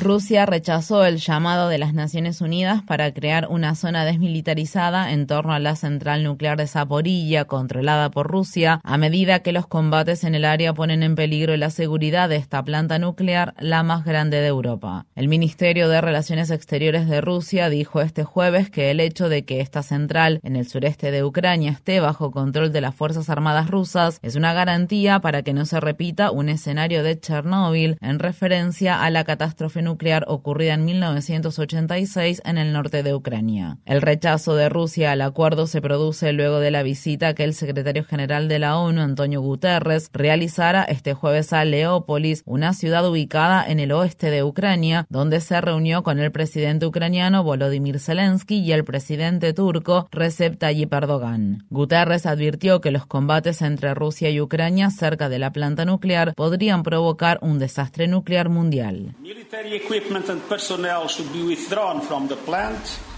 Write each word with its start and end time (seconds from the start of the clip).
Rusia 0.00 0.46
rechazó 0.46 1.04
el 1.04 1.18
llamado 1.18 1.68
de 1.68 1.76
las 1.76 1.92
Naciones 1.92 2.40
Unidas 2.40 2.82
para 2.82 3.12
crear 3.12 3.48
una 3.50 3.74
zona 3.74 4.06
desmilitarizada 4.06 5.12
en 5.12 5.26
torno 5.26 5.52
a 5.52 5.58
la 5.58 5.76
central 5.76 6.24
nuclear 6.24 6.56
de 6.56 6.66
Zaporilla, 6.66 7.44
controlada 7.44 8.10
por 8.10 8.26
Rusia, 8.26 8.80
a 8.82 8.96
medida 8.96 9.40
que 9.40 9.52
los 9.52 9.66
combates 9.66 10.24
en 10.24 10.34
el 10.34 10.46
área 10.46 10.72
ponen 10.72 11.02
en 11.02 11.16
peligro 11.16 11.54
la 11.58 11.68
seguridad 11.68 12.30
de 12.30 12.36
esta 12.36 12.64
planta 12.64 12.98
nuclear, 12.98 13.52
la 13.58 13.82
más 13.82 14.06
grande 14.06 14.40
de 14.40 14.46
Europa. 14.46 15.04
El 15.14 15.28
Ministerio 15.28 15.90
de 15.90 16.00
Relaciones 16.00 16.50
Exteriores 16.50 17.06
de 17.06 17.20
Rusia 17.20 17.68
dijo 17.68 18.00
este 18.00 18.24
jueves 18.24 18.70
que 18.70 18.90
el 18.90 19.00
hecho 19.00 19.28
de 19.28 19.44
que 19.44 19.60
esta 19.60 19.82
central 19.82 20.40
en 20.42 20.56
el 20.56 20.66
sureste 20.66 21.10
de 21.10 21.24
Ucrania 21.24 21.72
esté 21.72 22.00
bajo 22.00 22.30
control 22.30 22.72
de 22.72 22.80
las 22.80 22.94
Fuerzas 22.94 23.28
Armadas 23.28 23.68
rusas 23.68 24.18
es 24.22 24.34
una 24.34 24.54
garantía 24.54 25.20
para 25.20 25.42
que 25.42 25.52
no 25.52 25.66
se 25.66 25.78
repita 25.78 26.30
un 26.30 26.48
escenario 26.48 27.02
de 27.02 27.20
Chernóbil 27.20 27.98
en 28.00 28.18
referencia 28.18 29.02
a 29.02 29.10
la 29.10 29.24
catástrofe 29.24 29.82
nuclear 29.82 29.89
nuclear 29.90 30.24
ocurrida 30.28 30.74
en 30.74 30.84
1986 30.84 32.42
en 32.44 32.58
el 32.58 32.72
norte 32.72 33.02
de 33.02 33.12
Ucrania. 33.12 33.78
El 33.86 34.02
rechazo 34.02 34.54
de 34.54 34.68
Rusia 34.68 35.12
al 35.12 35.20
acuerdo 35.20 35.66
se 35.66 35.82
produce 35.82 36.32
luego 36.32 36.60
de 36.60 36.70
la 36.70 36.84
visita 36.84 37.34
que 37.34 37.42
el 37.42 37.54
secretario 37.54 38.04
general 38.04 38.46
de 38.48 38.60
la 38.60 38.78
ONU, 38.78 39.00
Antonio 39.00 39.40
Guterres, 39.40 40.10
realizara 40.12 40.84
este 40.84 41.14
jueves 41.14 41.52
a 41.52 41.64
Leópolis, 41.64 42.42
una 42.46 42.72
ciudad 42.72 43.08
ubicada 43.08 43.64
en 43.66 43.80
el 43.80 43.90
oeste 43.90 44.30
de 44.30 44.44
Ucrania, 44.44 45.06
donde 45.08 45.40
se 45.40 45.60
reunió 45.60 46.02
con 46.04 46.20
el 46.20 46.30
presidente 46.30 46.86
ucraniano 46.86 47.42
Volodymyr 47.42 47.98
Zelensky 47.98 48.60
y 48.60 48.72
el 48.72 48.84
presidente 48.84 49.52
turco 49.52 50.08
Recep 50.12 50.56
Tayyip 50.56 50.92
Erdogan. 50.92 51.66
Guterres 51.70 52.26
advirtió 52.26 52.80
que 52.80 52.92
los 52.92 53.06
combates 53.06 53.60
entre 53.62 53.94
Rusia 53.94 54.30
y 54.30 54.40
Ucrania 54.40 54.90
cerca 54.90 55.28
de 55.28 55.38
la 55.40 55.52
planta 55.52 55.84
nuclear 55.84 56.34
podrían 56.34 56.82
provocar 56.84 57.38
un 57.42 57.58
desastre 57.58 58.06
nuclear 58.06 58.48
mundial. 58.48 59.16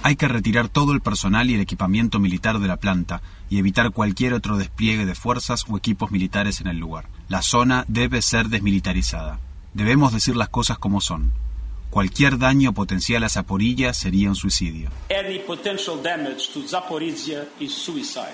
Hay 0.02 0.16
que 0.16 0.28
retirar 0.28 0.68
todo 0.68 0.92
el 0.92 1.00
personal 1.00 1.50
y 1.50 1.54
el 1.54 1.60
equipamiento 1.60 2.18
militar 2.18 2.58
de 2.58 2.68
la 2.68 2.76
planta 2.76 3.22
y 3.48 3.58
evitar 3.58 3.92
cualquier 3.92 4.34
otro 4.34 4.56
despliegue 4.56 5.06
de 5.06 5.14
fuerzas 5.14 5.64
o 5.68 5.76
equipos 5.76 6.10
militares 6.10 6.60
en 6.60 6.66
el 6.66 6.78
lugar. 6.78 7.08
La 7.28 7.42
zona 7.42 7.84
debe 7.88 8.22
ser 8.22 8.48
desmilitarizada. 8.48 9.40
Debemos 9.74 10.12
decir 10.12 10.36
las 10.36 10.48
cosas 10.48 10.78
como 10.78 11.00
son. 11.00 11.32
Cualquier 11.92 12.38
daño 12.38 12.72
potencial 12.72 13.22
a 13.22 13.28
Zaporilla 13.28 13.92
sería 13.92 14.30
un 14.30 14.34
suicidio. 14.34 14.88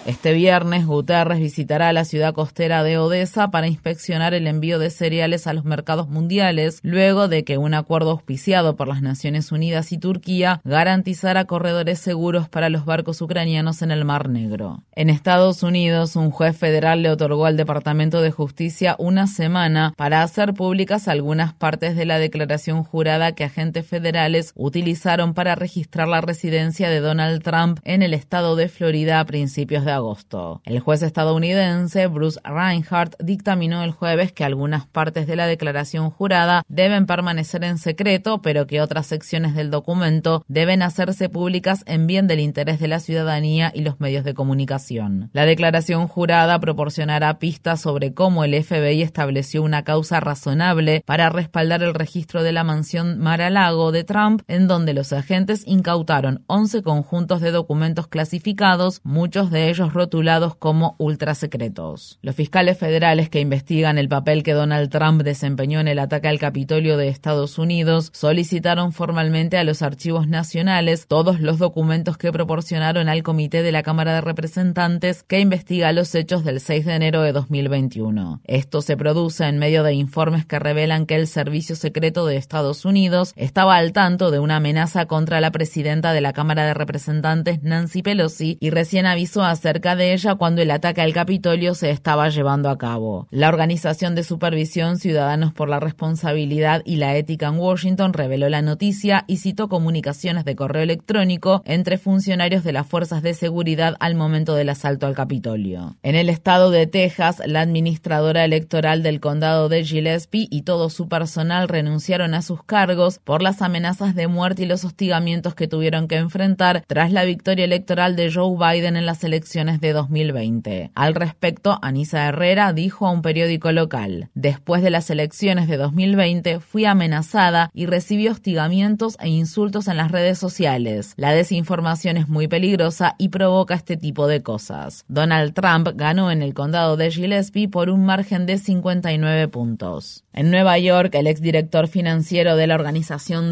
Este 0.06 0.32
viernes, 0.32 0.86
Guterres 0.86 1.40
visitará 1.40 1.92
la 1.92 2.04
ciudad 2.04 2.34
costera 2.34 2.84
de 2.84 2.98
Odessa 2.98 3.50
para 3.50 3.66
inspeccionar 3.66 4.32
el 4.32 4.46
envío 4.46 4.78
de 4.78 4.90
cereales 4.90 5.48
a 5.48 5.54
los 5.54 5.64
mercados 5.64 6.08
mundiales, 6.08 6.78
luego 6.84 7.26
de 7.26 7.42
que 7.42 7.58
un 7.58 7.74
acuerdo 7.74 8.12
auspiciado 8.12 8.76
por 8.76 8.86
las 8.86 9.02
Naciones 9.02 9.50
Unidas 9.50 9.90
y 9.90 9.98
Turquía 9.98 10.60
garantizara 10.62 11.46
corredores 11.46 11.98
seguros 11.98 12.48
para 12.48 12.68
los 12.68 12.84
barcos 12.84 13.20
ucranianos 13.20 13.82
en 13.82 13.90
el 13.90 14.04
Mar 14.04 14.28
Negro. 14.28 14.84
En 14.94 15.10
Estados 15.10 15.64
Unidos, 15.64 16.14
un 16.14 16.30
juez 16.30 16.56
federal 16.56 17.02
le 17.02 17.10
otorgó 17.10 17.46
al 17.46 17.56
Departamento 17.56 18.20
de 18.20 18.30
Justicia 18.30 18.94
una 19.00 19.26
semana 19.26 19.94
para 19.96 20.22
hacer 20.22 20.54
públicas 20.54 21.08
algunas 21.08 21.54
partes 21.54 21.96
de 21.96 22.04
la 22.04 22.20
declaración 22.20 22.84
jurada 22.84 23.32
que 23.32 23.47
agentes 23.48 23.86
federales 23.86 24.52
utilizaron 24.54 25.34
para 25.34 25.54
registrar 25.54 26.06
la 26.06 26.20
residencia 26.20 26.88
de 26.88 27.00
Donald 27.00 27.42
Trump 27.42 27.80
en 27.84 28.02
el 28.02 28.14
estado 28.14 28.56
de 28.56 28.68
Florida 28.68 29.20
a 29.20 29.24
principios 29.24 29.84
de 29.84 29.92
agosto. 29.92 30.60
El 30.64 30.80
juez 30.80 31.02
estadounidense 31.02 32.06
Bruce 32.06 32.38
Reinhardt 32.44 33.16
dictaminó 33.20 33.82
el 33.82 33.90
jueves 33.90 34.32
que 34.32 34.44
algunas 34.44 34.86
partes 34.86 35.26
de 35.26 35.36
la 35.36 35.46
declaración 35.46 36.10
jurada 36.10 36.62
deben 36.68 37.06
permanecer 37.06 37.64
en 37.64 37.78
secreto, 37.78 38.42
pero 38.42 38.66
que 38.66 38.80
otras 38.80 39.06
secciones 39.06 39.54
del 39.54 39.70
documento 39.70 40.44
deben 40.46 40.82
hacerse 40.82 41.28
públicas 41.28 41.82
en 41.86 42.06
bien 42.06 42.26
del 42.26 42.40
interés 42.40 42.78
de 42.78 42.88
la 42.88 43.00
ciudadanía 43.00 43.72
y 43.74 43.80
los 43.80 43.98
medios 44.00 44.24
de 44.24 44.34
comunicación. 44.34 45.30
La 45.32 45.46
declaración 45.46 46.06
jurada 46.06 46.58
proporcionará 46.60 47.38
pistas 47.38 47.80
sobre 47.80 48.12
cómo 48.12 48.44
el 48.44 48.62
FBI 48.62 49.02
estableció 49.02 49.62
una 49.62 49.84
causa 49.84 50.20
razonable 50.20 51.02
para 51.06 51.30
respaldar 51.30 51.82
el 51.82 51.94
registro 51.94 52.42
de 52.42 52.52
la 52.52 52.64
mansión 52.64 53.18
Mar 53.18 53.37
Lago 53.38 53.92
de 53.92 54.04
Trump, 54.04 54.42
en 54.48 54.68
donde 54.68 54.94
los 54.94 55.12
agentes 55.12 55.62
incautaron 55.66 56.44
11 56.46 56.82
conjuntos 56.82 57.40
de 57.40 57.50
documentos 57.50 58.06
clasificados, 58.08 59.00
muchos 59.04 59.50
de 59.50 59.70
ellos 59.70 59.94
rotulados 59.94 60.54
como 60.54 60.96
ultrasecretos. 60.98 62.18
Los 62.22 62.34
fiscales 62.34 62.78
federales 62.78 63.30
que 63.30 63.40
investigan 63.40 63.98
el 63.98 64.08
papel 64.08 64.42
que 64.42 64.52
Donald 64.52 64.90
Trump 64.90 65.22
desempeñó 65.22 65.80
en 65.80 65.88
el 65.88 65.98
ataque 65.98 66.28
al 66.28 66.38
Capitolio 66.38 66.96
de 66.96 67.08
Estados 67.08 67.58
Unidos 67.58 68.10
solicitaron 68.12 68.92
formalmente 68.92 69.56
a 69.56 69.64
los 69.64 69.82
archivos 69.82 70.28
nacionales 70.28 71.06
todos 71.06 71.40
los 71.40 71.58
documentos 71.58 72.18
que 72.18 72.32
proporcionaron 72.32 73.08
al 73.08 73.22
Comité 73.22 73.62
de 73.62 73.72
la 73.72 73.82
Cámara 73.82 74.14
de 74.14 74.20
Representantes 74.20 75.22
que 75.22 75.40
investiga 75.40 75.92
los 75.92 76.14
hechos 76.14 76.44
del 76.44 76.60
6 76.60 76.86
de 76.86 76.94
enero 76.94 77.22
de 77.22 77.32
2021. 77.32 78.40
Esto 78.44 78.82
se 78.82 78.96
produce 78.96 79.44
en 79.44 79.58
medio 79.58 79.82
de 79.82 79.94
informes 79.94 80.46
que 80.46 80.58
revelan 80.58 81.06
que 81.06 81.14
el 81.14 81.26
Servicio 81.26 81.76
Secreto 81.76 82.26
de 82.26 82.36
Estados 82.36 82.84
Unidos 82.84 83.27
estaba 83.36 83.76
al 83.76 83.92
tanto 83.92 84.30
de 84.30 84.38
una 84.38 84.56
amenaza 84.56 85.06
contra 85.06 85.40
la 85.40 85.50
presidenta 85.50 86.12
de 86.12 86.20
la 86.20 86.32
Cámara 86.32 86.66
de 86.66 86.74
Representantes, 86.74 87.62
Nancy 87.62 88.02
Pelosi, 88.02 88.58
y 88.60 88.70
recién 88.70 89.06
avisó 89.06 89.42
acerca 89.42 89.96
de 89.96 90.12
ella 90.12 90.34
cuando 90.34 90.62
el 90.62 90.70
ataque 90.70 91.00
al 91.00 91.12
Capitolio 91.12 91.74
se 91.74 91.90
estaba 91.90 92.28
llevando 92.28 92.70
a 92.70 92.78
cabo. 92.78 93.28
La 93.30 93.48
Organización 93.48 94.14
de 94.14 94.22
Supervisión 94.22 94.98
Ciudadanos 94.98 95.52
por 95.52 95.68
la 95.68 95.80
Responsabilidad 95.80 96.82
y 96.84 96.96
la 96.96 97.16
Ética 97.16 97.48
en 97.48 97.58
Washington 97.58 98.12
reveló 98.12 98.48
la 98.48 98.62
noticia 98.62 99.24
y 99.26 99.38
citó 99.38 99.68
comunicaciones 99.68 100.44
de 100.44 100.56
correo 100.56 100.82
electrónico 100.82 101.62
entre 101.64 101.98
funcionarios 101.98 102.64
de 102.64 102.72
las 102.72 102.86
fuerzas 102.86 103.22
de 103.22 103.34
seguridad 103.34 103.96
al 104.00 104.14
momento 104.14 104.54
del 104.54 104.68
asalto 104.68 105.06
al 105.06 105.14
Capitolio. 105.14 105.96
En 106.02 106.14
el 106.14 106.28
estado 106.28 106.70
de 106.70 106.86
Texas, 106.86 107.42
la 107.46 107.60
administradora 107.60 108.44
electoral 108.44 109.02
del 109.02 109.20
condado 109.20 109.68
de 109.68 109.84
Gillespie 109.84 110.48
y 110.50 110.62
todo 110.62 110.90
su 110.90 111.08
personal 111.08 111.68
renunciaron 111.68 112.34
a 112.34 112.42
sus 112.42 112.62
cargos 112.62 113.07
por 113.16 113.42
las 113.42 113.62
amenazas 113.62 114.14
de 114.14 114.28
muerte 114.28 114.64
y 114.64 114.66
los 114.66 114.84
hostigamientos 114.84 115.54
que 115.54 115.68
tuvieron 115.68 116.08
que 116.08 116.16
enfrentar 116.16 116.84
tras 116.86 117.12
la 117.12 117.24
victoria 117.24 117.64
electoral 117.64 118.16
de 118.16 118.30
Joe 118.32 118.56
Biden 118.56 118.96
en 118.96 119.06
las 119.06 119.24
elecciones 119.24 119.80
de 119.80 119.94
2020. 119.94 120.90
Al 120.94 121.14
respecto, 121.14 121.78
Anisa 121.80 122.26
Herrera 122.26 122.72
dijo 122.72 123.06
a 123.06 123.10
un 123.10 123.22
periódico 123.22 123.72
local, 123.72 124.28
después 124.34 124.82
de 124.82 124.90
las 124.90 125.08
elecciones 125.08 125.68
de 125.68 125.78
2020 125.78 126.60
fui 126.60 126.84
amenazada 126.84 127.70
y 127.72 127.86
recibí 127.86 128.28
hostigamientos 128.28 129.16
e 129.20 129.28
insultos 129.28 129.88
en 129.88 129.96
las 129.96 130.12
redes 130.12 130.38
sociales. 130.38 131.14
La 131.16 131.32
desinformación 131.32 132.16
es 132.16 132.28
muy 132.28 132.48
peligrosa 132.48 133.14
y 133.18 133.28
provoca 133.30 133.74
este 133.74 133.96
tipo 133.96 134.26
de 134.26 134.42
cosas. 134.42 135.04
Donald 135.08 135.54
Trump 135.54 135.88
ganó 135.94 136.30
en 136.30 136.42
el 136.42 136.54
condado 136.54 136.96
de 136.96 137.10
Gillespie 137.10 137.68
por 137.68 137.90
un 137.90 138.04
margen 138.04 138.46
de 138.46 138.58
59 138.58 139.48
puntos. 139.48 140.24
En 140.32 140.50
Nueva 140.50 140.78
York, 140.78 141.14
el 141.14 141.26
exdirector 141.26 141.88
financiero 141.88 142.56
de 142.56 142.66
la 142.66 142.74
organización 142.74 142.97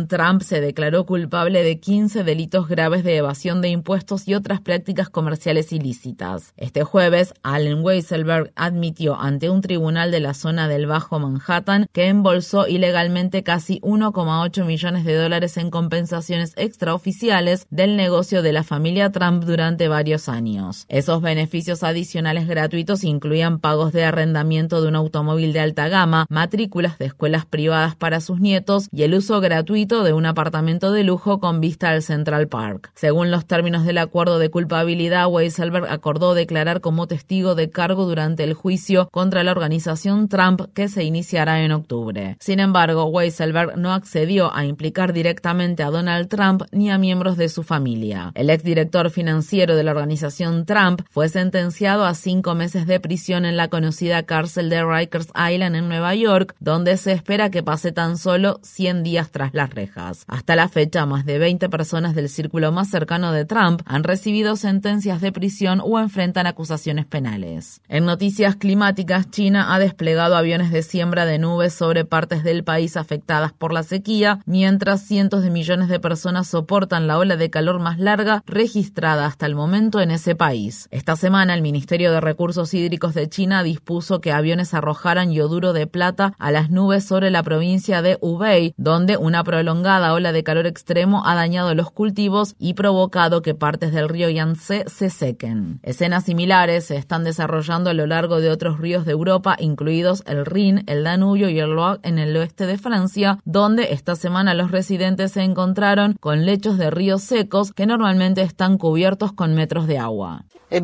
Trump 0.08 0.42
se 0.42 0.60
declaró 0.60 1.06
culpable 1.06 1.62
de 1.62 1.78
15 1.80 2.24
delitos 2.24 2.68
graves 2.68 3.04
de 3.04 3.16
evasión 3.16 3.60
de 3.60 3.68
impuestos 3.68 4.26
y 4.28 4.34
otras 4.34 4.60
prácticas 4.60 5.08
comerciales 5.08 5.72
ilícitas. 5.72 6.52
Este 6.56 6.84
jueves, 6.84 7.34
Allen 7.42 7.84
Weisselberg 7.84 8.52
admitió 8.56 9.18
ante 9.18 9.50
un 9.50 9.60
tribunal 9.60 10.10
de 10.10 10.20
la 10.20 10.34
zona 10.34 10.68
del 10.68 10.86
Bajo 10.86 11.18
Manhattan 11.18 11.86
que 11.92 12.06
embolsó 12.06 12.66
ilegalmente 12.66 13.42
casi 13.42 13.80
1,8 13.80 14.64
millones 14.64 15.04
de 15.04 15.14
dólares 15.14 15.56
en 15.56 15.70
compensaciones 15.70 16.52
extraoficiales 16.56 17.66
del 17.70 17.96
negocio 17.96 18.42
de 18.42 18.52
la 18.52 18.64
familia 18.64 19.10
Trump 19.10 19.44
durante 19.44 19.88
varios 19.88 20.28
años. 20.28 20.86
Esos 20.88 21.22
beneficios 21.22 21.82
adicionales 21.82 22.46
gratuitos 22.46 23.04
incluían 23.04 23.58
pagos 23.58 23.92
de 23.92 24.04
arrendamiento 24.04 24.82
de 24.82 24.88
un 24.88 24.96
automóvil 24.96 25.52
de 25.52 25.60
alta 25.60 25.88
gama, 25.88 26.26
matrícula 26.28 26.96
de 26.98 27.06
escuelas 27.06 27.46
privadas 27.46 27.96
para 27.96 28.20
sus 28.20 28.40
nietos 28.40 28.88
y 28.92 29.02
el 29.02 29.14
uso 29.14 29.35
gratuito 29.40 30.04
de 30.04 30.12
un 30.12 30.26
apartamento 30.26 30.92
de 30.92 31.04
lujo 31.04 31.40
con 31.40 31.60
vista 31.60 31.90
al 31.90 32.02
Central 32.02 32.48
Park. 32.48 32.90
Según 32.94 33.30
los 33.30 33.46
términos 33.46 33.84
del 33.84 33.98
acuerdo 33.98 34.38
de 34.38 34.50
culpabilidad, 34.50 35.28
Weisselberg 35.28 35.86
acordó 35.90 36.34
declarar 36.34 36.80
como 36.80 37.06
testigo 37.06 37.54
de 37.54 37.70
cargo 37.70 38.06
durante 38.06 38.44
el 38.44 38.54
juicio 38.54 39.08
contra 39.12 39.44
la 39.44 39.52
organización 39.52 40.28
Trump 40.28 40.62
que 40.74 40.88
se 40.88 41.04
iniciará 41.04 41.62
en 41.62 41.72
octubre. 41.72 42.36
Sin 42.40 42.60
embargo, 42.60 43.04
Weisselberg 43.06 43.76
no 43.76 43.92
accedió 43.92 44.54
a 44.54 44.64
implicar 44.64 45.12
directamente 45.12 45.82
a 45.82 45.90
Donald 45.90 46.28
Trump 46.28 46.62
ni 46.72 46.90
a 46.90 46.98
miembros 46.98 47.36
de 47.36 47.48
su 47.48 47.62
familia. 47.62 48.32
El 48.34 48.50
exdirector 48.50 49.10
financiero 49.10 49.76
de 49.76 49.82
la 49.82 49.92
organización 49.92 50.66
Trump 50.66 51.02
fue 51.10 51.28
sentenciado 51.28 52.04
a 52.04 52.14
cinco 52.14 52.54
meses 52.54 52.86
de 52.86 53.00
prisión 53.00 53.44
en 53.44 53.56
la 53.56 53.68
conocida 53.68 54.22
cárcel 54.24 54.70
de 54.70 54.84
Rikers 54.84 55.28
Island 55.28 55.76
en 55.76 55.88
Nueva 55.88 56.14
York, 56.14 56.54
donde 56.60 56.96
se 56.96 57.12
espera 57.12 57.50
que 57.50 57.62
pase 57.62 57.92
tan 57.92 58.18
solo 58.18 58.60
100 58.62 59.02
días 59.02 59.25
tras 59.30 59.54
las 59.54 59.70
rejas. 59.70 60.24
Hasta 60.26 60.56
la 60.56 60.68
fecha, 60.68 61.06
más 61.06 61.24
de 61.24 61.38
20 61.38 61.68
personas 61.68 62.14
del 62.14 62.28
círculo 62.28 62.72
más 62.72 62.88
cercano 62.88 63.32
de 63.32 63.44
Trump 63.44 63.82
han 63.84 64.04
recibido 64.04 64.56
sentencias 64.56 65.20
de 65.20 65.32
prisión 65.32 65.80
o 65.82 65.98
enfrentan 65.98 66.46
acusaciones 66.46 67.06
penales. 67.06 67.80
En 67.88 68.04
noticias 68.04 68.56
climáticas, 68.56 69.30
China 69.30 69.74
ha 69.74 69.78
desplegado 69.78 70.36
aviones 70.36 70.70
de 70.70 70.82
siembra 70.82 71.26
de 71.26 71.38
nubes 71.38 71.72
sobre 71.72 72.04
partes 72.04 72.44
del 72.44 72.64
país 72.64 72.96
afectadas 72.96 73.52
por 73.52 73.72
la 73.72 73.82
sequía, 73.82 74.40
mientras 74.46 75.02
cientos 75.02 75.42
de 75.42 75.50
millones 75.50 75.88
de 75.88 76.00
personas 76.00 76.48
soportan 76.48 77.06
la 77.06 77.18
ola 77.18 77.36
de 77.36 77.50
calor 77.50 77.80
más 77.80 77.98
larga 77.98 78.42
registrada 78.46 79.26
hasta 79.26 79.46
el 79.46 79.54
momento 79.54 80.00
en 80.00 80.10
ese 80.10 80.34
país. 80.34 80.88
Esta 80.90 81.16
semana, 81.16 81.54
el 81.54 81.62
Ministerio 81.62 82.12
de 82.12 82.20
Recursos 82.20 82.72
Hídricos 82.74 83.14
de 83.14 83.28
China 83.28 83.62
dispuso 83.62 84.20
que 84.20 84.32
aviones 84.32 84.74
arrojaran 84.74 85.32
yoduro 85.32 85.72
de 85.72 85.86
plata 85.86 86.34
a 86.38 86.50
las 86.50 86.70
nubes 86.70 87.04
sobre 87.04 87.30
la 87.30 87.42
provincia 87.42 88.02
de 88.02 88.18
Hubei, 88.20 88.74
donde 88.76 89.15
una 89.16 89.44
prolongada 89.44 90.12
ola 90.12 90.32
de 90.32 90.42
calor 90.42 90.66
extremo 90.66 91.22
ha 91.26 91.34
dañado 91.34 91.74
los 91.74 91.90
cultivos 91.90 92.54
y 92.58 92.74
provocado 92.74 93.42
que 93.42 93.54
partes 93.54 93.92
del 93.92 94.08
río 94.08 94.30
Yangtze 94.30 94.84
se 94.88 95.10
sequen. 95.10 95.80
Escenas 95.82 96.24
similares 96.24 96.86
se 96.86 96.96
están 96.96 97.24
desarrollando 97.24 97.90
a 97.90 97.94
lo 97.94 98.06
largo 98.06 98.40
de 98.40 98.50
otros 98.50 98.78
ríos 98.78 99.04
de 99.04 99.12
Europa, 99.12 99.56
incluidos 99.58 100.22
el 100.26 100.44
Rin, 100.46 100.84
el 100.86 101.04
Danubio 101.04 101.48
y 101.48 101.58
el 101.58 101.70
Loire 101.70 102.00
en 102.02 102.18
el 102.18 102.36
oeste 102.36 102.66
de 102.66 102.78
Francia, 102.78 103.38
donde 103.44 103.92
esta 103.92 104.16
semana 104.16 104.54
los 104.54 104.70
residentes 104.70 105.32
se 105.32 105.42
encontraron 105.42 106.16
con 106.20 106.46
lechos 106.46 106.78
de 106.78 106.90
ríos 106.90 107.22
secos 107.22 107.72
que 107.72 107.86
normalmente 107.86 108.42
están 108.42 108.78
cubiertos 108.78 109.32
con 109.32 109.54
metros 109.54 109.86
de 109.86 109.98
agua. 109.98 110.44
Eh 110.70 110.82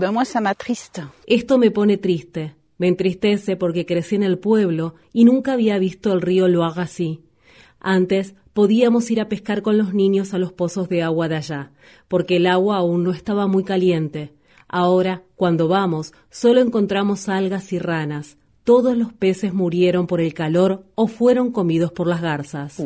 Esto 1.27 1.59
me 1.59 1.71
pone 1.71 1.97
triste. 1.97 2.55
Me 2.79 2.89
entristece 2.89 3.57
porque 3.57 3.87
crecí 3.87 4.17
en 4.17 4.23
el 4.25 4.39
pueblo 4.39 4.95
y 5.13 5.25
nunca 5.25 5.53
había 5.53 5.79
visto 5.79 6.13
el 6.13 6.21
río 6.21 6.49
Loire 6.49 6.81
así. 6.81 7.21
Antes 7.85 8.37
podíamos 8.53 9.11
ir 9.11 9.21
a 9.21 9.29
pescar 9.29 9.61
con 9.61 9.77
los 9.77 9.93
niños 9.93 10.35
a 10.35 10.39
los 10.39 10.53
pozos 10.53 10.89
de 10.89 11.03
agua 11.03 11.29
de 11.29 11.35
allá, 11.35 11.73
porque 12.07 12.37
el 12.37 12.47
agua 12.47 12.77
aún 12.77 13.03
no 13.03 13.11
estaba 13.11 13.49
muy 13.49 13.65
caliente. 13.65 14.33
Ahora, 14.69 15.25
cuando 15.35 15.67
vamos, 15.67 16.15
solo 16.31 16.61
encontramos 16.61 17.29
algas 17.29 17.73
y 17.73 17.81
ranas. 17.81 18.39
Todos 18.63 18.97
los 18.97 19.13
peces 19.13 19.53
murieron 19.53 20.07
por 20.07 20.21
el 20.21 20.33
calor 20.33 20.85
o 20.95 21.09
fueron 21.09 21.51
comidos 21.51 21.91
por 21.91 22.07
las 22.07 22.23
garzas. 22.23 22.79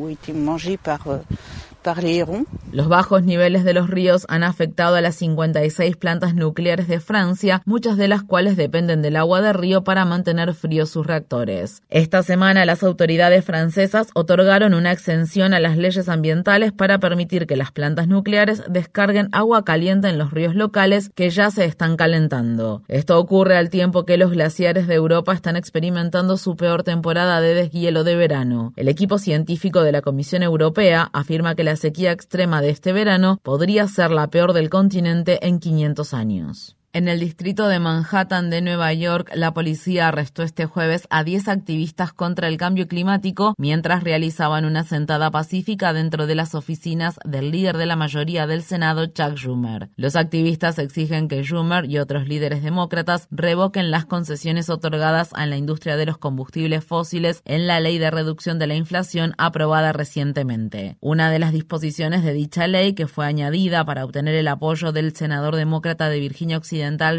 Los 2.72 2.88
bajos 2.88 3.22
niveles 3.22 3.64
de 3.64 3.72
los 3.72 3.88
ríos 3.88 4.26
han 4.28 4.42
afectado 4.42 4.96
a 4.96 5.00
las 5.00 5.16
56 5.16 5.96
plantas 5.96 6.34
nucleares 6.34 6.88
de 6.88 7.00
Francia, 7.00 7.62
muchas 7.64 7.96
de 7.96 8.08
las 8.08 8.22
cuales 8.22 8.56
dependen 8.56 9.02
del 9.02 9.16
agua 9.16 9.40
de 9.40 9.52
río 9.52 9.84
para 9.84 10.04
mantener 10.04 10.52
fríos 10.54 10.90
sus 10.90 11.06
reactores. 11.06 11.82
Esta 11.88 12.22
semana 12.22 12.64
las 12.64 12.82
autoridades 12.82 13.44
francesas 13.44 14.08
otorgaron 14.14 14.74
una 14.74 14.92
exención 14.92 15.54
a 15.54 15.60
las 15.60 15.76
leyes 15.76 16.08
ambientales 16.08 16.72
para 16.72 16.98
permitir 16.98 17.46
que 17.46 17.56
las 17.56 17.70
plantas 17.70 18.08
nucleares 18.08 18.64
descarguen 18.68 19.28
agua 19.32 19.64
caliente 19.64 20.08
en 20.08 20.18
los 20.18 20.32
ríos 20.32 20.54
locales 20.54 21.10
que 21.14 21.30
ya 21.30 21.50
se 21.50 21.64
están 21.64 21.96
calentando. 21.96 22.82
Esto 22.88 23.18
ocurre 23.18 23.56
al 23.56 23.70
tiempo 23.70 24.04
que 24.04 24.16
los 24.16 24.32
glaciares 24.32 24.86
de 24.86 24.94
Europa 24.94 25.32
están 25.32 25.56
experimentando 25.56 26.36
su 26.36 26.56
peor 26.56 26.82
temporada 26.82 27.40
de 27.40 27.54
deshielo 27.54 28.04
de 28.04 28.16
verano. 28.16 28.72
El 28.76 28.88
equipo 28.88 29.18
científico 29.18 29.82
de 29.82 29.92
la 29.92 30.02
Comisión 30.02 30.42
Europea 30.42 31.08
afirma 31.12 31.54
que 31.54 31.64
la 31.64 31.75
sequía 31.76 32.12
extrema 32.12 32.60
de 32.60 32.70
este 32.70 32.92
verano 32.92 33.38
podría 33.42 33.86
ser 33.88 34.10
la 34.10 34.28
peor 34.28 34.52
del 34.52 34.70
continente 34.70 35.46
en 35.46 35.58
500 35.58 36.14
años. 36.14 36.76
En 36.96 37.08
el 37.08 37.20
distrito 37.20 37.68
de 37.68 37.78
Manhattan 37.78 38.48
de 38.48 38.62
Nueva 38.62 38.90
York, 38.94 39.30
la 39.34 39.52
policía 39.52 40.08
arrestó 40.08 40.42
este 40.42 40.64
jueves 40.64 41.06
a 41.10 41.24
10 41.24 41.48
activistas 41.48 42.14
contra 42.14 42.48
el 42.48 42.56
cambio 42.56 42.88
climático 42.88 43.52
mientras 43.58 44.02
realizaban 44.02 44.64
una 44.64 44.82
sentada 44.82 45.30
pacífica 45.30 45.92
dentro 45.92 46.26
de 46.26 46.34
las 46.34 46.54
oficinas 46.54 47.18
del 47.22 47.50
líder 47.50 47.76
de 47.76 47.84
la 47.84 47.96
mayoría 47.96 48.46
del 48.46 48.62
Senado, 48.62 49.04
Chuck 49.04 49.36
Schumer. 49.36 49.90
Los 49.96 50.16
activistas 50.16 50.78
exigen 50.78 51.28
que 51.28 51.42
Schumer 51.44 51.84
y 51.84 51.98
otros 51.98 52.28
líderes 52.28 52.62
demócratas 52.62 53.28
revoquen 53.30 53.90
las 53.90 54.06
concesiones 54.06 54.70
otorgadas 54.70 55.34
a 55.34 55.44
la 55.44 55.58
industria 55.58 55.98
de 55.98 56.06
los 56.06 56.16
combustibles 56.16 56.82
fósiles 56.82 57.42
en 57.44 57.66
la 57.66 57.78
ley 57.78 57.98
de 57.98 58.10
reducción 58.10 58.58
de 58.58 58.68
la 58.68 58.74
inflación 58.74 59.34
aprobada 59.36 59.92
recientemente. 59.92 60.96
Una 61.00 61.30
de 61.30 61.40
las 61.40 61.52
disposiciones 61.52 62.24
de 62.24 62.32
dicha 62.32 62.66
ley, 62.66 62.94
que 62.94 63.06
fue 63.06 63.26
añadida 63.26 63.84
para 63.84 64.02
obtener 64.02 64.34
el 64.34 64.48
apoyo 64.48 64.92
del 64.92 65.14
senador 65.14 65.56
demócrata 65.56 66.08
de 66.08 66.20
Virginia 66.20 66.56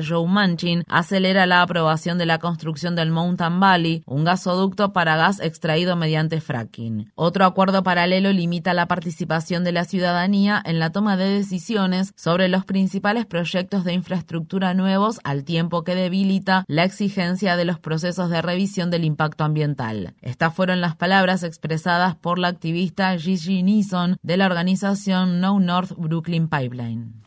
Joe 0.07 0.27
Manchin 0.27 0.83
acelera 0.87 1.45
la 1.45 1.61
aprobación 1.61 2.17
de 2.17 2.25
la 2.25 2.39
construcción 2.39 2.95
del 2.95 3.11
Mountain 3.11 3.59
Valley, 3.59 4.03
un 4.05 4.23
gasoducto 4.23 4.93
para 4.93 5.17
gas 5.17 5.39
extraído 5.39 5.95
mediante 5.95 6.41
fracking. 6.41 7.11
Otro 7.15 7.45
acuerdo 7.45 7.83
paralelo 7.83 8.31
limita 8.31 8.73
la 8.73 8.87
participación 8.87 9.63
de 9.63 9.71
la 9.71 9.85
ciudadanía 9.85 10.61
en 10.65 10.79
la 10.79 10.91
toma 10.91 11.17
de 11.17 11.29
decisiones 11.29 12.13
sobre 12.15 12.47
los 12.47 12.65
principales 12.65 13.25
proyectos 13.25 13.83
de 13.83 13.93
infraestructura 13.93 14.73
nuevos 14.73 15.19
al 15.23 15.43
tiempo 15.43 15.83
que 15.83 15.95
debilita 15.95 16.63
la 16.67 16.83
exigencia 16.83 17.55
de 17.55 17.65
los 17.65 17.79
procesos 17.79 18.29
de 18.29 18.41
revisión 18.41 18.89
del 18.89 19.03
impacto 19.03 19.43
ambiental. 19.43 20.13
Estas 20.21 20.53
fueron 20.53 20.81
las 20.81 20.95
palabras 20.95 21.43
expresadas 21.43 22.15
por 22.15 22.39
la 22.39 22.47
activista 22.47 23.17
Gigi 23.17 23.63
Neeson 23.63 24.17
de 24.21 24.37
la 24.37 24.45
organización 24.45 25.39
No 25.39 25.59
North 25.59 25.93
Brooklyn 25.97 26.47
Pipeline. 26.47 27.26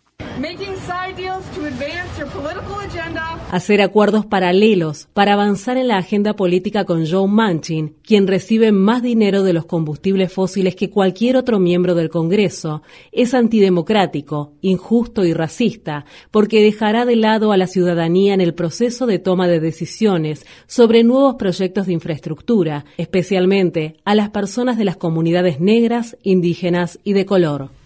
Hacer 3.51 3.83
acuerdos 3.83 4.27
paralelos 4.27 5.09
para 5.13 5.33
avanzar 5.33 5.77
en 5.77 5.89
la 5.89 5.99
agenda 5.99 6.37
política 6.37 6.85
con 6.85 7.07
Joe 7.07 7.29
Manchin, 7.29 7.97
quien 8.03 8.27
recibe 8.27 8.71
más 8.71 9.03
dinero 9.03 9.43
de 9.43 9.53
los 9.53 9.67
combustibles 9.67 10.33
fósiles 10.33 10.77
que 10.77 10.91
cualquier 10.91 11.37
otro 11.37 11.59
miembro 11.59 11.95
del 11.95 12.11
Congreso, 12.11 12.83
es 13.11 13.35
antidemocrático, 13.35 14.53
injusto 14.61 15.25
y 15.25 15.33
racista, 15.33 16.05
porque 16.31 16.63
dejará 16.63 17.05
de 17.05 17.17
lado 17.17 17.53
a 17.53 17.57
la 17.57 17.67
ciudadanía 17.67 18.35
en 18.35 18.41
el 18.41 18.55
proceso 18.55 19.07
de 19.07 19.19
toma 19.19 19.49
de 19.49 19.61
decisiones 19.61 20.47
sobre 20.67 21.03
nuevos 21.03 21.35
proyectos 21.35 21.87
de 21.87 21.93
infraestructura, 21.93 22.85
especialmente 22.99 23.97
a 24.05 24.15
las 24.15 24.31
personas 24.31 24.79
de 24.79 24.85
las 24.85 24.97
comunidades 24.97 25.61
negras, 25.61 26.17
indígenas 26.23 27.01
y 27.03 27.15
de 27.15 27.27
color. 27.27 27.80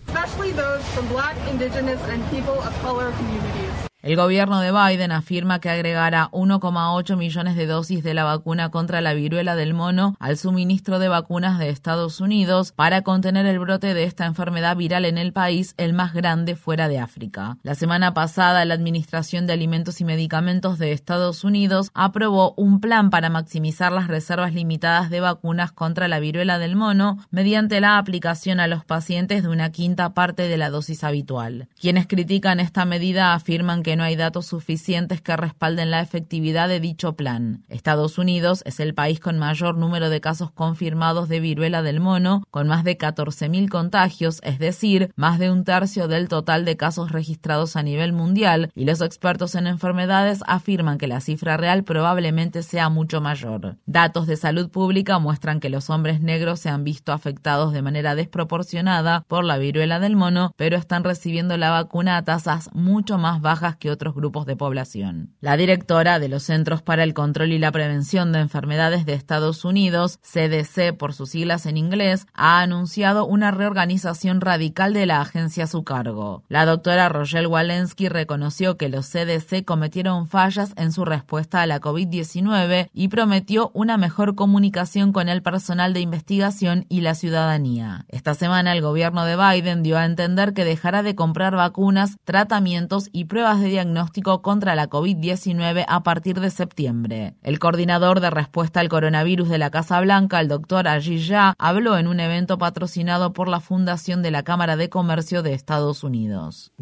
Indigenous 1.55 2.01
and 2.09 2.29
people 2.31 2.61
of 2.63 2.75
color 2.81 3.13
communities. 3.13 3.94
El 4.05 4.17
gobierno 4.17 4.61
de 4.61 4.71
Biden 4.71 5.13
afirma 5.13 5.61
que 5.61 5.71
agregará 5.71 6.29
1,8 6.33 7.17
millones 7.17 7.57
de 7.57 7.65
dosis 7.65 8.05
de 8.05 8.13
la 8.13 8.25
vacuna 8.25 8.69
contra 8.69 9.01
la 9.01 9.15
viruela 9.15 9.57
del 9.57 9.73
mono 9.73 10.15
al 10.21 10.37
suministro 10.37 10.99
de 10.99 11.09
vacunas 11.09 11.59
de 11.59 11.71
Estados 11.71 12.21
Unidos 12.21 12.73
para 12.73 13.01
contener 13.01 13.47
el 13.47 13.59
brote 13.59 13.95
de 13.95 14.05
esta 14.05 14.27
enfermedad 14.27 14.77
viral 14.77 15.07
en 15.07 15.17
el 15.17 15.33
país, 15.33 15.73
el 15.79 15.95
más 15.95 16.13
grande 16.13 16.55
fuera 16.55 16.87
de 16.89 16.99
África. 16.99 17.57
La 17.63 17.75
semana 17.75 18.13
pasada, 18.13 18.67
la 18.67 18.75
Administración 18.75 19.47
de 19.47 19.55
Alimentos 19.55 20.03
y 20.03 20.05
Medicamentos 20.05 20.79
de 20.79 20.93
Estados 20.93 21.43
Unidos 21.43 21.91
aprobó 21.95 22.53
un 22.59 22.81
plan 22.81 23.09
para 23.09 23.31
maximizar 23.31 23.91
las 23.91 24.09
reservas 24.09 24.53
limitadas 24.53 25.09
de 25.09 25.21
vacunas 25.21 25.73
contra 25.73 26.09
la 26.09 26.21
viruela 26.21 26.59
del 26.59 26.77
mono 26.77 27.21
mediante 27.31 27.81
la 27.81 27.97
aplicación 27.97 28.61
a 28.61 28.67
los 28.67 28.85
pacientes 28.85 29.45
de 29.45 29.49
una 29.49 29.73
quinta 29.73 30.13
parte 30.13 30.47
de 30.47 30.59
la 30.59 30.69
dosis 30.69 31.05
habitual. 31.05 31.69
Quienes 31.81 32.07
critican 32.07 32.61
esta 32.61 32.85
medida 32.85 33.33
afirman 33.33 33.83
que 33.83 33.94
no 33.97 34.05
hay 34.05 34.17
datos 34.17 34.47
suficientes 34.47 35.21
que 35.21 35.37
respalden 35.37 35.91
la 35.91 36.01
efectividad 36.01 36.69
de 36.69 36.81
dicho 36.81 37.15
plan. 37.15 37.65
Estados 37.69 38.19
Unidos 38.19 38.63
es 38.67 38.81
el 38.81 38.95
país 38.95 39.21
con 39.21 39.39
mayor 39.39 39.77
número 39.77 40.11
de 40.11 40.21
casos 40.21 40.51
confirmados 40.51 41.29
de 41.29 41.41
viruela 41.41 41.83
del 41.83 42.01
mono, 42.01 42.43
con 42.51 42.69
más 42.69 42.85
de 42.85 42.99
14.000 42.99 43.69
contagios, 43.69 44.41
es 44.43 44.59
decir, 44.59 45.13
más 45.17 45.39
de 45.39 45.51
un 45.51 45.65
tercio 45.65 46.09
del 46.09 46.29
total 46.29 46.65
de 46.65 46.77
casos 46.77 47.13
registrados 47.13 47.77
a 47.77 47.83
nivel 47.83 48.13
mundial, 48.13 48.71
y 48.75 48.85
los 48.85 49.01
expertos 49.01 49.55
en 49.55 49.67
enfermedades 49.67 50.41
afirman 50.47 50.99
que 50.99 51.07
la 51.07 51.21
cifra 51.21 51.57
real 51.57 51.85
probablemente 51.85 52.63
sea 52.63 52.89
mucho 52.89 53.21
mayor. 53.21 53.77
Datos 53.87 54.27
de 54.27 54.37
salud 54.37 54.71
pública 54.71 55.19
muestran 55.19 55.61
que 55.61 55.71
los 55.71 55.91
hombres 55.91 56.21
negros 56.21 56.61
se 56.61 56.69
han 56.69 56.85
visto 56.85 57.13
afectados 57.13 57.73
de 57.73 57.83
manera 57.83 58.15
desproporcionada 58.15 59.25
por 59.29 59.45
la 59.45 59.59
viruela 59.59 60.01
del 60.01 60.17
mono, 60.17 60.53
pero 60.57 60.77
están 60.77 61.05
recibiendo 61.05 61.57
la 61.57 61.71
vacuna 61.71 62.17
a 62.17 62.25
tasas 62.25 62.71
mucho 62.73 63.19
más 63.19 63.41
bajas 63.41 63.77
que 63.77 63.84
que 63.85 63.91
otros 63.91 64.15
grupos 64.15 64.47
de 64.47 64.57
población. 64.57 65.35
La 65.43 65.59
directora 65.59 66.19
de 66.19 66.31
los 66.31 66.45
Centros 66.45 66.81
para 66.81 67.03
el 67.03 67.13
Control 67.13 67.53
y 67.53 67.59
la 67.59 67.71
Prevención 67.71 68.33
de 68.33 68.39
Enfermedades 68.39 69.05
de 69.05 69.13
Estados 69.13 69.63
Unidos, 69.63 70.21
CDC 70.23 70.97
por 70.97 71.13
sus 71.13 71.29
siglas 71.29 71.67
en 71.67 71.77
inglés, 71.77 72.27
ha 72.33 72.63
anunciado 72.63 73.27
una 73.27 73.51
reorganización 73.51 74.41
radical 74.41 74.95
de 74.95 75.05
la 75.05 75.21
agencia 75.21 75.65
a 75.65 75.67
su 75.67 75.85
cargo. 75.85 76.45
La 76.49 76.65
doctora 76.65 77.11
Rochelle 77.11 77.47
Walensky 77.47 78.09
reconoció 78.09 78.79
que 78.79 78.89
los 78.89 79.07
CDC 79.07 79.67
cometieron 79.67 80.29
fallas 80.29 80.73
en 80.77 80.91
su 80.91 81.05
respuesta 81.05 81.61
a 81.61 81.67
la 81.67 81.83
COVID-19 81.83 82.89
y 82.95 83.09
prometió 83.09 83.71
una 83.75 83.99
mejor 83.99 84.35
comunicación 84.35 85.13
con 85.13 85.29
el 85.29 85.43
personal 85.43 85.93
de 85.93 86.01
investigación 86.01 86.87
y 86.89 87.03
la 87.03 87.15
ciudadanía. 87.15 88.07
Esta 88.09 88.33
semana 88.33 88.73
el 88.73 88.81
gobierno 88.81 89.27
de 89.27 89.37
Biden 89.37 89.83
dio 89.83 89.99
a 89.99 90.07
entender 90.07 90.55
que 90.55 90.65
dejará 90.65 91.03
de 91.03 91.15
comprar 91.15 91.55
vacunas, 91.55 92.17
tratamientos 92.25 93.11
y 93.13 93.25
pruebas 93.27 93.61
de 93.61 93.74
diagnóstico 93.75 94.41
contra 94.41 94.77
la 94.77 94.89
COVID-19 94.89 95.85
a 95.89 96.03
partir 96.05 96.39
de 96.39 96.51
septiembre. 96.51 97.35
El 97.43 97.59
coordinador 97.59 98.21
de 98.21 98.31
respuesta 98.31 98.79
al 98.79 98.89
coronavirus 98.89 99.49
de 99.49 99.59
la 99.59 99.71
Casa 99.71 100.01
Blanca, 100.01 100.39
el 100.39 100.47
doctor 100.47 100.87
Ajit 100.87 101.29
Jha, 101.29 101.55
habló 101.59 101.99
en 101.99 102.07
un 102.07 102.21
evento 102.21 102.57
patrocinado 102.57 103.33
por 103.33 103.49
la 103.49 103.59
Fundación 103.59 104.23
de 104.23 104.31
la 104.31 104.45
Cámara 104.45 104.77
de 104.77 104.89
Comercio 104.89 105.43
de 105.43 105.55
Estados 105.55 106.05
Unidos. 106.05 106.73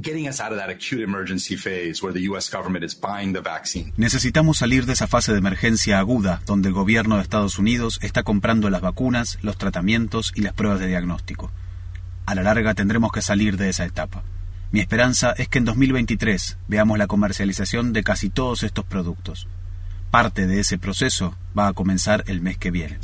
Necesitamos 3.96 4.58
salir 4.58 4.84
de 4.84 4.92
esa 4.92 5.06
fase 5.06 5.32
de 5.32 5.38
emergencia 5.38 5.98
aguda 5.98 6.42
donde 6.44 6.68
el 6.68 6.74
gobierno 6.74 7.16
de 7.16 7.22
Estados 7.22 7.58
Unidos 7.58 7.98
está 8.02 8.22
comprando 8.22 8.68
las 8.68 8.82
vacunas, 8.82 9.38
los 9.40 9.56
tratamientos 9.56 10.32
y 10.34 10.42
las 10.42 10.52
pruebas 10.52 10.78
de 10.78 10.88
diagnóstico. 10.88 11.50
A 12.26 12.34
la 12.34 12.42
larga 12.42 12.74
tendremos 12.74 13.12
que 13.12 13.22
salir 13.22 13.56
de 13.56 13.70
esa 13.70 13.86
etapa. 13.86 14.22
Mi 14.72 14.80
esperanza 14.80 15.34
es 15.36 15.48
que 15.48 15.58
en 15.58 15.66
2023 15.66 16.56
veamos 16.66 16.96
la 16.96 17.06
comercialización 17.06 17.92
de 17.92 18.02
casi 18.02 18.30
todos 18.30 18.62
estos 18.62 18.86
productos. 18.86 19.46
Parte 20.10 20.46
de 20.46 20.60
ese 20.60 20.78
proceso 20.78 21.36
va 21.56 21.68
a 21.68 21.72
comenzar 21.72 22.24
el 22.26 22.40
mes 22.40 22.58
que 22.58 22.70
viene. 22.70 22.98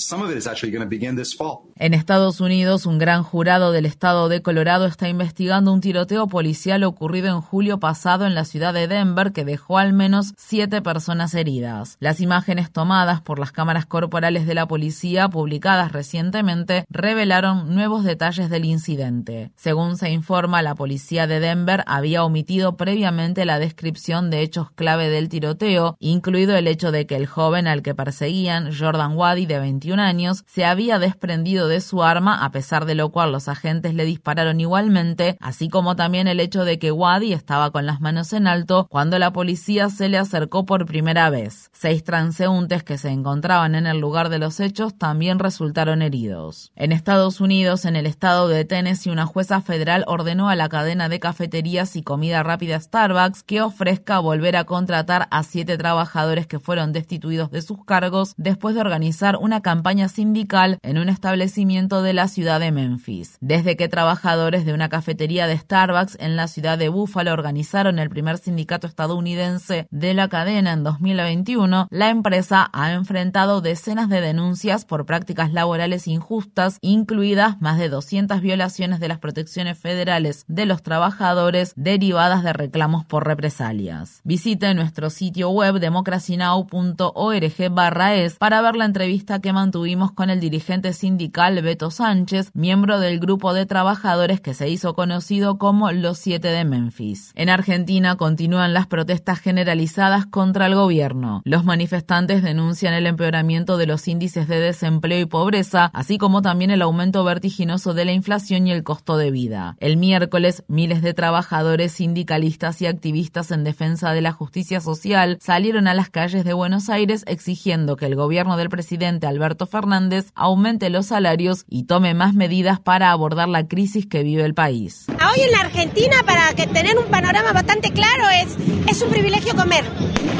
En 1.77 1.95
Estados 1.95 2.41
Unidos, 2.41 2.87
un 2.87 2.99
gran 2.99 3.23
jurado 3.23 3.73
del 3.73 3.87
estado 3.87 4.29
de 4.29 4.43
Colorado 4.43 4.87
está 4.87 5.09
investigando 5.09 5.73
un 5.73 5.81
tiroteo 5.81 6.27
policial 6.27 6.83
ocurrido 6.85 7.29
en 7.29 7.41
julio 7.41 7.79
pasado 7.79 8.27
en 8.27 8.35
la 8.35 8.45
ciudad 8.45 8.75
de 8.75 8.89
Denver 8.89 9.33
que 9.33 9.45
dejó 9.45 9.79
al 9.79 9.93
menos 9.93 10.33
siete 10.37 10.83
personas 10.83 11.35
heridas. 11.35 11.97
Las 12.01 12.21
imágenes 12.21 12.71
tomadas 12.73 13.21
por 13.21 13.39
las 13.39 13.53
cámaras 13.53 13.87
corporales 13.87 14.47
de 14.47 14.55
la 14.55 14.67
policía 14.67 15.29
publicadas 15.29 15.93
recientemente 15.93 16.85
revelaron 16.89 17.75
nuevos 17.75 18.05
detalles 18.05 18.51
del 18.51 18.65
incidente. 18.65 19.53
Según 19.57 19.97
se 19.97 20.11
informa, 20.11 20.63
la 20.63 20.75
policía 20.75 21.27
de 21.27 21.41
Denver 21.41 21.85
había 21.87 22.25
omitido 22.25 22.77
previamente 22.77 23.45
la 23.45 23.59
descripción 23.59 24.31
de 24.31 24.43
hechos 24.43 24.71
clave 24.71 25.09
del 25.11 25.29
tiroteo, 25.29 25.97
incluido 26.01 26.57
el 26.57 26.67
hecho 26.67 26.93
de 26.93 27.07
que 27.07 27.17
el 27.17 27.27
joven 27.27 27.67
al 27.67 27.83
que 27.83 27.95
perseguía 27.95 28.38
Jordan 28.47 29.17
Wadi, 29.17 29.47
de 29.47 29.59
21 29.59 30.01
años, 30.01 30.45
se 30.47 30.65
había 30.65 30.99
desprendido 30.99 31.69
de 31.69 31.81
su 31.81 32.03
arma, 32.03 32.45
a 32.45 32.51
pesar 32.51 32.85
de 32.85 32.95
lo 32.95 33.11
cual 33.11 33.33
los 33.33 33.49
agentes 33.49 33.95
le 33.95 34.05
dispararon 34.05 34.61
igualmente, 34.61 35.37
así 35.41 35.69
como 35.69 35.97
también 35.97 36.29
el 36.29 36.41
hecho 36.41 36.65
de 36.65 36.79
que 36.79 36.93
Wadi 36.93 37.33
estaba 37.33 37.71
con 37.71 37.87
las 37.87 38.01
manos 38.01 38.33
en 38.33 38.47
alto 38.47 38.87
cuando 38.91 39.19
la 39.19 39.33
policía 39.33 39.89
se 39.89 40.09
le 40.09 40.19
acercó 40.19 40.65
por 40.65 40.87
primera 40.87 41.31
vez. 41.31 41.71
Seis 41.73 42.05
transeúntes 42.05 42.83
que 42.85 42.99
se 42.99 43.09
encontraban 43.09 43.75
en 43.75 43.87
el 43.87 43.99
lugar 43.99 44.29
de 44.29 44.39
los 44.39 44.61
hechos 44.61 44.97
también 44.97 45.39
resultaron 45.39 46.03
heridos. 46.03 46.73
En 46.77 46.93
Estados 46.93 47.41
Unidos, 47.41 47.85
en 47.85 47.97
el 47.97 48.07
estado 48.07 48.49
de 48.49 48.65
Tennessee, 48.65 49.11
una 49.11 49.27
jueza 49.27 49.61
federal 49.61 50.05
ordenó 50.07 50.49
a 50.49 50.57
la 50.57 50.69
cadena 50.69 51.09
de 51.09 51.21
cafeterías 51.21 51.97
y 51.97 52.03
comida 52.03 52.43
rápida 52.43 52.81
Starbucks 52.81 53.43
que 53.43 53.63
ofrezca 53.63 54.19
volver 54.19 54.57
a 54.57 54.65
contratar 54.65 55.29
a 55.31 55.43
siete 55.43 55.77
trabajadores 55.77 56.47
que 56.47 56.59
fueron 56.59 56.93
destituidos 56.93 57.51
de 57.51 57.63
sus 57.63 57.85
cargos 57.85 58.28
después 58.37 58.75
de 58.75 58.81
organizar 58.81 59.37
una 59.37 59.61
campaña 59.61 60.09
sindical 60.09 60.79
en 60.83 60.99
un 60.99 61.09
establecimiento 61.09 62.03
de 62.03 62.13
la 62.13 62.29
ciudad 62.29 62.61
de 62.61 62.73
Memphis. 62.73 63.39
Desde 63.41 63.77
que 63.77 63.89
trabajadores 63.89 64.65
de 64.65 64.75
una 64.75 64.89
cafetería 64.89 65.47
de 65.47 65.59
Starbucks 65.59 66.17
en 66.21 66.37
la 66.37 66.49
ciudad 66.49 66.79
de 66.79 66.89
Buffalo 66.89 67.33
organizaron 67.33 67.99
el 67.99 68.11
primer 68.11 68.39
sindicato 68.39 68.87
estadounidense 68.87 69.87
de 69.91 70.15
la 70.15 70.29
cadena 70.29 70.73
en 70.73 70.85
2021, 70.85 71.89
la 71.91 72.11
empresa 72.11 72.69
ha 72.73 72.93
enfrentado 72.93 73.61
decenas 73.61 74.09
de 74.09 74.21
denuncias 74.21 74.85
por 74.85 75.07
prácticas 75.07 75.53
laborales 75.53 76.07
injustas, 76.09 76.79
incluidas 76.81 77.61
más 77.61 77.79
de 77.79 77.89
200 77.89 78.41
violaciones 78.41 79.01
de 79.01 79.09
las 79.09 79.19
protecciones 79.19 79.79
federales 79.79 80.45
de 80.49 80.67
los 80.67 80.83
trabajadores 80.83 81.73
derivadas 81.77 82.43
de 82.45 82.53
reclamos 82.53 83.05
por 83.05 83.27
represalias. 83.27 84.21
Visite 84.25 84.75
nuestro 84.75 85.11
sitio 85.11 85.51
web 85.51 85.79
democracynow.org 85.79 87.71
barra 87.71 88.15
para 88.39 88.61
ver 88.63 88.77
la 88.77 88.85
entrevista 88.85 89.41
que 89.41 89.53
mantuvimos 89.53 90.13
con 90.13 90.31
el 90.31 90.41
dirigente 90.41 90.93
sindical 90.93 91.61
Beto 91.63 91.91
Sánchez, 91.91 92.51
miembro 92.55 92.99
del 92.99 93.21
grupo 93.21 93.55
de 93.55 93.67
trabajadores 93.67 94.41
que 94.41 94.55
se 94.55 94.69
hizo 94.69 94.95
conocido 94.95 95.59
como 95.59 95.93
Los 95.93 96.19
Siete 96.19 96.49
de 96.49 96.65
Memphis. 96.65 97.33
En 97.35 97.49
Argentina 97.49 98.17
continúan 98.17 98.75
las 98.75 98.87
protestas 98.87 99.39
generalizadas 99.39 100.27
contra 100.27 100.67
el 100.67 100.75
gobierno. 100.75 101.43
Los 101.45 101.65
manifestantes 101.65 102.43
denuncian 102.43 102.95
el 102.95 103.07
empeoramiento 103.07 103.77
de 103.77 103.87
los 103.87 104.09
índices 104.09 104.49
de 104.49 104.59
desempleo 104.59 105.21
y 105.21 105.27
pobreza, 105.27 105.91
así 105.95 106.19
como 106.19 106.43
también 106.43 106.71
el 106.71 106.83
aumento 106.83 107.23
vertiginoso 107.25 107.95
de 107.95 108.05
la 108.05 108.13
inflación 108.13 108.67
y 108.67 108.73
el 108.73 108.83
costo 108.83 109.17
de 109.17 109.31
vida. 109.31 109.77
El 109.79 109.97
miércoles, 109.97 110.65
miles 110.67 111.03
de 111.03 111.15
trabajadores, 111.15 111.93
sindicalistas 111.93 112.83
y 112.83 112.87
activistas 112.87 113.51
en 113.51 113.65
defensa 113.65 114.13
de 114.13 114.23
la 114.23 114.33
justicia 114.33 114.81
social 114.81 115.39
salieron 115.41 115.87
a 115.87 115.95
las 115.95 116.11
calles 116.11 116.45
de 116.45 116.53
Buenos 116.53 116.89
Aires 116.89 117.25
exigiendo 117.27 117.97
que 117.97 118.08
el 118.09 118.17
gobierno 118.17 118.57
del 118.57 118.71
presidente 118.71 119.27
Alberto 119.27 119.67
Fernández 119.67 120.33
aumente 120.35 120.89
los 120.89 121.07
salarios 121.07 121.67
y 121.69 121.85
tome 121.85 122.15
más 122.15 122.33
medidas 122.33 122.81
para 122.81 123.11
abordar 123.11 123.49
la 123.49 123.69
crisis 123.69 124.07
que 124.07 124.23
vive 124.23 124.45
el 124.45 124.55
país. 124.55 125.05
Hoy 125.09 125.43
en 125.43 125.53
la 125.53 125.61
Argentina, 125.61 126.17
para 126.25 126.55
tener 126.55 126.97
un 126.97 127.05
panorama 127.11 127.53
bastante 127.53 127.93
claro, 127.93 128.25
es, 128.43 128.57
es 128.89 129.03
un 129.03 129.11
privilegio 129.11 129.55
comer. 129.55 129.85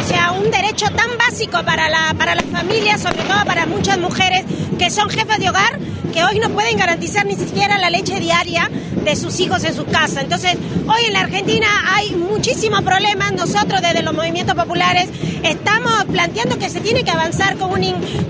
O 0.01 0.09
sea, 0.09 0.33
un 0.33 0.51
derecho 0.51 0.87
tan 0.87 1.11
básico 1.19 1.63
para 1.63 1.91
la, 1.91 2.15
para 2.17 2.35
las 2.35 2.47
familias, 2.47 3.03
sobre 3.03 3.23
todo 3.25 3.45
para 3.45 3.67
muchas 3.67 3.99
mujeres 3.99 4.47
que 4.79 4.89
son 4.91 5.11
jefas 5.11 5.39
de 5.39 5.51
hogar, 5.51 5.79
que 6.15 6.25
hoy 6.25 6.39
no 6.39 6.49
pueden 6.49 6.79
garantizar 6.79 7.27
ni 7.27 7.35
siquiera 7.35 7.77
la 7.77 7.91
leche 7.91 8.19
diaria 8.19 8.71
de 9.05 9.17
sus 9.17 9.39
hijos 9.41 9.65
en 9.65 9.75
su 9.75 9.85
casa. 9.85 10.23
Entonces, 10.23 10.57
hoy 10.87 11.05
en 11.07 11.13
la 11.13 11.21
Argentina 11.21 11.67
hay 11.95 12.13
muchísimos 12.13 12.81
problemas. 12.81 13.33
Nosotros 13.33 13.83
desde 13.83 14.03
los 14.03 14.15
movimientos 14.15 14.55
populares 14.55 15.11
estamos 15.43 16.05
planteando 16.07 16.59
que 16.59 16.71
se 16.71 16.81
tiene 16.81 17.05
que 17.05 17.11
avanzar 17.11 17.58
con 17.59 17.73
un, 17.73 17.81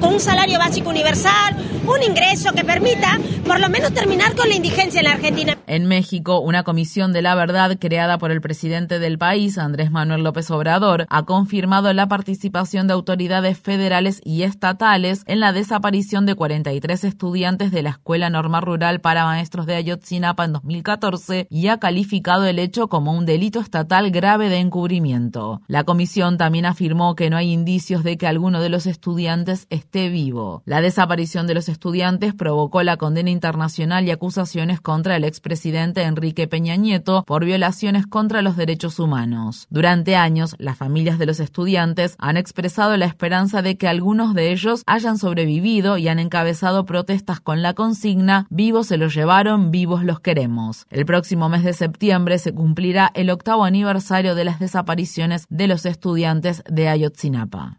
con 0.00 0.14
un 0.14 0.20
salario 0.20 0.58
básico 0.58 0.88
universal, 0.88 1.56
un 1.86 2.02
ingreso 2.02 2.52
que 2.52 2.64
permita 2.64 3.18
por 3.48 3.60
lo 3.60 3.70
menos 3.70 3.94
terminar 3.94 4.34
con 4.34 4.50
la 4.50 4.56
indigencia 4.56 5.00
en 5.00 5.06
la 5.06 5.12
Argentina. 5.12 5.56
En 5.66 5.86
México, 5.86 6.38
una 6.38 6.64
comisión 6.64 7.14
de 7.14 7.22
la 7.22 7.34
verdad 7.34 7.78
creada 7.80 8.18
por 8.18 8.30
el 8.30 8.42
presidente 8.42 8.98
del 8.98 9.16
país, 9.16 9.56
Andrés 9.56 9.90
Manuel 9.90 10.22
López 10.22 10.50
Obrador, 10.50 11.06
ha 11.08 11.24
confirmado 11.24 11.90
la 11.94 12.08
participación 12.08 12.86
de 12.86 12.92
autoridades 12.92 13.58
federales 13.58 14.20
y 14.22 14.42
estatales 14.42 15.22
en 15.24 15.40
la 15.40 15.52
desaparición 15.52 16.26
de 16.26 16.34
43 16.34 17.04
estudiantes 17.04 17.70
de 17.70 17.82
la 17.82 17.90
Escuela 17.90 18.28
Normal 18.28 18.62
Rural 18.62 19.00
para 19.00 19.24
Maestros 19.24 19.64
de 19.64 19.76
Ayotzinapa 19.76 20.44
en 20.44 20.52
2014 20.52 21.46
y 21.48 21.68
ha 21.68 21.78
calificado 21.78 22.44
el 22.44 22.58
hecho 22.58 22.88
como 22.88 23.12
un 23.12 23.24
delito 23.24 23.60
estatal 23.60 24.10
grave 24.10 24.50
de 24.50 24.58
encubrimiento. 24.58 25.62
La 25.68 25.84
comisión 25.84 26.36
también 26.36 26.66
afirmó 26.66 27.14
que 27.14 27.30
no 27.30 27.38
hay 27.38 27.50
indicios 27.50 28.04
de 28.04 28.18
que 28.18 28.26
alguno 28.26 28.60
de 28.60 28.68
los 28.68 28.86
estudiantes 28.86 29.66
esté 29.70 30.10
vivo. 30.10 30.62
La 30.66 30.82
desaparición 30.82 31.46
de 31.46 31.54
los 31.54 31.70
estudiantes 31.70 32.34
provocó 32.34 32.82
la 32.82 32.98
condena 32.98 33.37
internacional 33.38 34.06
y 34.06 34.10
acusaciones 34.10 34.80
contra 34.80 35.16
el 35.16 35.24
expresidente 35.24 36.02
Enrique 36.02 36.48
Peña 36.48 36.76
Nieto 36.76 37.22
por 37.24 37.44
violaciones 37.44 38.06
contra 38.06 38.42
los 38.42 38.56
derechos 38.56 38.98
humanos. 38.98 39.66
Durante 39.70 40.16
años, 40.16 40.56
las 40.58 40.76
familias 40.76 41.18
de 41.18 41.26
los 41.26 41.40
estudiantes 41.40 42.16
han 42.18 42.36
expresado 42.36 42.96
la 42.96 43.06
esperanza 43.06 43.62
de 43.62 43.76
que 43.76 43.86
algunos 43.86 44.34
de 44.34 44.50
ellos 44.50 44.82
hayan 44.86 45.18
sobrevivido 45.18 45.98
y 45.98 46.08
han 46.08 46.18
encabezado 46.18 46.84
protestas 46.84 47.40
con 47.40 47.62
la 47.62 47.74
consigna 47.74 48.46
Vivos 48.50 48.88
se 48.88 48.96
los 48.96 49.14
llevaron, 49.14 49.70
vivos 49.70 50.02
los 50.04 50.20
queremos. 50.20 50.86
El 50.90 51.04
próximo 51.04 51.48
mes 51.48 51.64
de 51.64 51.72
septiembre 51.72 52.38
se 52.38 52.52
cumplirá 52.52 53.10
el 53.14 53.30
octavo 53.30 53.64
aniversario 53.64 54.34
de 54.34 54.44
las 54.44 54.58
desapariciones 54.58 55.46
de 55.48 55.68
los 55.68 55.86
estudiantes 55.86 56.62
de 56.68 56.88
Ayotzinapa. 56.88 57.78